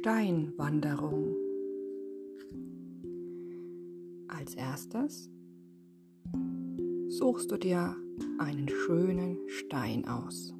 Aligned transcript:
Steinwanderung. 0.00 1.34
Als 4.28 4.54
erstes 4.54 5.28
suchst 7.08 7.50
du 7.50 7.56
dir 7.56 7.96
einen 8.38 8.68
schönen 8.68 9.38
Stein 9.48 10.06
aus. 10.06 10.54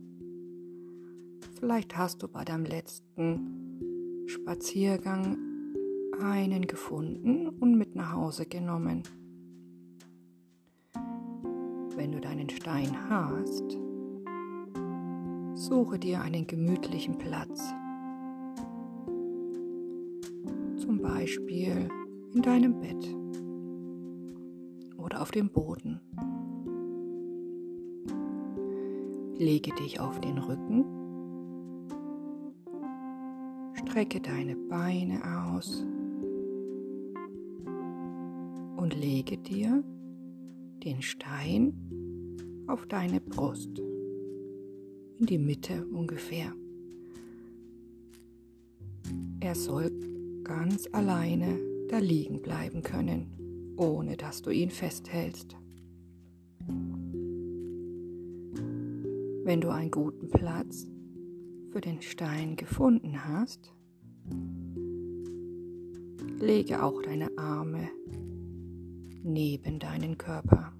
Vielleicht 1.60 1.96
hast 1.96 2.24
du 2.24 2.28
bei 2.28 2.44
deinem 2.44 2.64
letzten 2.64 4.26
Spaziergang 4.26 5.38
einen 6.20 6.66
gefunden 6.66 7.48
und 7.48 7.78
mit 7.78 7.94
nach 7.94 8.14
Hause 8.14 8.44
genommen. 8.44 9.04
Wenn 11.94 12.10
du 12.10 12.20
deinen 12.20 12.50
Stein 12.50 13.08
hast, 13.08 13.78
suche 15.54 16.00
dir 16.00 16.22
einen 16.22 16.48
gemütlichen 16.48 17.18
Platz. 17.18 17.72
Zum 20.88 21.02
Beispiel 21.02 21.86
in 22.32 22.40
deinem 22.40 22.80
Bett 22.80 23.14
oder 24.96 25.20
auf 25.20 25.30
dem 25.30 25.50
Boden. 25.50 26.00
Lege 29.36 29.70
dich 29.74 30.00
auf 30.00 30.18
den 30.22 30.38
Rücken, 30.38 30.86
strecke 33.74 34.18
deine 34.22 34.56
Beine 34.56 35.20
aus 35.52 35.86
und 38.78 38.98
lege 38.98 39.36
dir 39.36 39.84
den 40.82 41.02
Stein 41.02 41.74
auf 42.66 42.86
deine 42.86 43.20
Brust, 43.20 43.78
in 45.18 45.26
die 45.26 45.36
Mitte 45.36 45.86
ungefähr. 45.92 46.50
Er 49.40 49.54
soll 49.54 49.92
ganz 50.48 50.88
alleine 50.92 51.60
da 51.88 51.98
liegen 51.98 52.42
bleiben 52.42 52.82
können, 52.82 53.74
ohne 53.76 54.16
dass 54.16 54.42
du 54.42 54.50
ihn 54.50 54.70
festhältst. 54.70 55.54
Wenn 59.44 59.60
du 59.60 59.68
einen 59.68 59.90
guten 59.90 60.28
Platz 60.28 60.88
für 61.70 61.80
den 61.80 62.02
Stein 62.02 62.56
gefunden 62.56 63.24
hast, 63.24 63.72
lege 66.40 66.82
auch 66.82 67.00
deine 67.02 67.30
Arme 67.36 67.88
neben 69.22 69.78
deinen 69.78 70.16
Körper. 70.16 70.72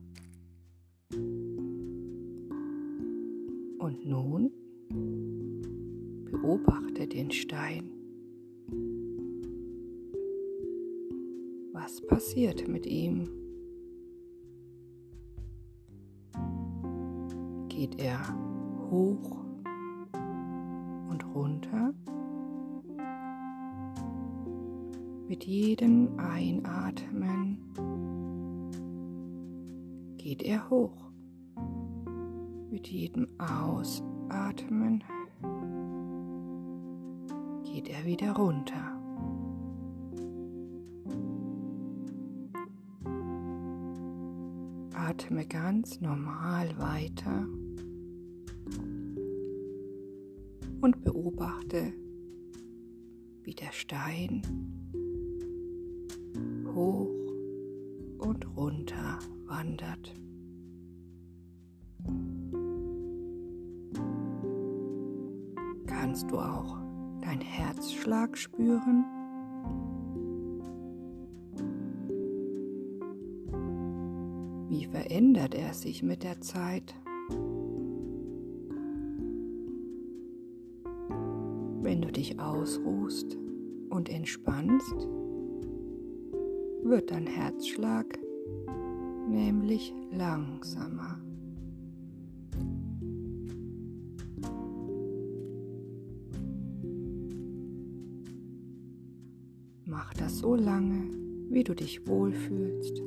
Und 3.79 4.07
nun 4.07 4.51
beobachte 6.31 7.07
den 7.07 7.31
Stein. 7.31 7.98
Was 11.89 12.03
passiert 12.03 12.69
mit 12.69 12.85
ihm? 12.85 13.31
Geht 17.71 17.99
er 17.99 18.21
hoch 18.91 19.43
und 21.09 21.25
runter? 21.35 21.95
Mit 25.29 25.45
jedem 25.45 26.11
Einatmen 26.19 27.57
geht 30.19 30.43
er 30.43 30.69
hoch. 30.69 31.11
Mit 32.71 32.87
jedem 32.89 33.29
Ausatmen 33.39 35.03
geht 37.65 37.89
er 37.89 38.05
wieder 38.05 38.33
runter. 38.33 38.98
Atme 44.99 45.47
ganz 45.47 46.01
normal 46.01 46.77
weiter 46.77 47.47
und 50.81 51.05
beobachte, 51.05 51.93
wie 53.45 53.55
der 53.55 53.71
Stein 53.71 54.43
hoch 56.75 57.09
und 58.19 58.57
runter 58.57 59.21
wandert. 59.47 60.15
Kannst 65.87 66.29
du 66.31 66.39
auch 66.39 66.77
dein 67.23 67.41
Herzschlag 67.41 68.37
spüren? 68.37 69.05
Wie 74.69 74.85
verändert 74.85 75.55
er 75.55 75.73
sich 75.73 76.03
mit 76.03 76.23
der 76.23 76.43
Zeit? 76.43 76.95
Wenn 81.81 82.03
du 82.03 82.13
dich 82.13 82.39
ausruhst 82.39 83.39
und 83.89 84.11
entspannst, 84.11 85.09
wird 86.83 87.11
dein 87.11 87.27
Herzschlag 87.27 88.19
nämlich 89.27 89.95
langsamer. 90.13 91.19
Mach 99.87 100.13
das 100.13 100.39
so 100.39 100.55
lange, 100.55 101.11
wie 101.49 101.65
du 101.65 101.75
dich 101.75 102.07
wohlfühlst. 102.07 103.03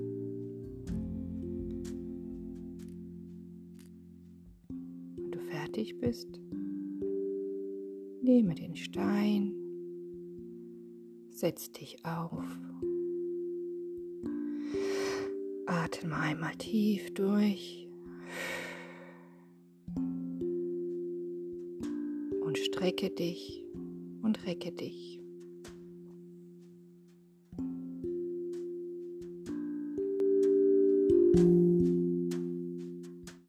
Fertig 5.61 5.99
bist, 5.99 6.39
nehme 8.21 8.55
den 8.55 8.75
Stein, 8.75 9.53
setz 11.29 11.71
dich 11.71 12.03
auf. 12.03 12.43
Atme 15.67 16.15
einmal 16.15 16.55
tief 16.55 17.13
durch 17.13 17.87
und 22.41 22.57
strecke 22.57 23.11
dich 23.11 23.63
und 24.23 24.43
recke 24.47 24.71
dich. 24.71 25.20